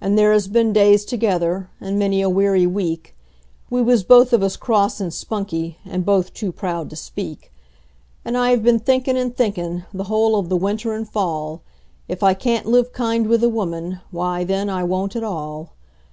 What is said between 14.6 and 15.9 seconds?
I won't at all.